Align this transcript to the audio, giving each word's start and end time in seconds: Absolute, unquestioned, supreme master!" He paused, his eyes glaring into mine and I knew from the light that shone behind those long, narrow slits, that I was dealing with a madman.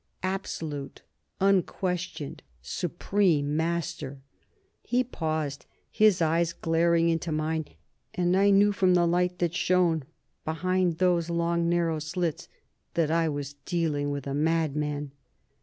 Absolute, 0.23 1.03
unquestioned, 1.39 2.41
supreme 2.59 3.55
master!" 3.55 4.17
He 4.81 5.03
paused, 5.03 5.67
his 5.91 6.23
eyes 6.23 6.53
glaring 6.53 7.09
into 7.09 7.31
mine 7.31 7.65
and 8.15 8.35
I 8.35 8.49
knew 8.49 8.71
from 8.71 8.95
the 8.95 9.05
light 9.05 9.37
that 9.37 9.53
shone 9.53 10.05
behind 10.43 10.93
those 10.97 11.29
long, 11.29 11.69
narrow 11.69 11.99
slits, 11.99 12.47
that 12.95 13.11
I 13.11 13.29
was 13.29 13.53
dealing 13.65 14.09
with 14.09 14.25
a 14.25 14.33
madman. 14.33 15.11